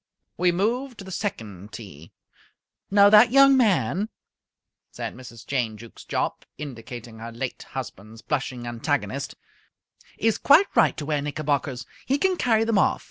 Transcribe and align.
We 0.35 0.51
moved 0.51 0.97
to 0.97 1.03
the 1.03 1.11
second 1.11 1.71
tee. 1.73 2.11
"Now, 2.89 3.07
that 3.11 3.29
young 3.31 3.55
man," 3.55 4.09
said 4.89 5.13
Mrs. 5.13 5.45
Jane 5.45 5.77
Jukes 5.77 6.05
Jopp, 6.05 6.43
indicating 6.57 7.19
her 7.19 7.31
late 7.31 7.61
husband's 7.61 8.23
blushing 8.23 8.65
antagonist, 8.65 9.35
"is 10.17 10.39
quite 10.39 10.75
right 10.75 10.97
to 10.97 11.05
wear 11.05 11.21
knickerbockers. 11.21 11.85
He 12.07 12.17
can 12.17 12.35
carry 12.35 12.63
them 12.63 12.79
off. 12.79 12.99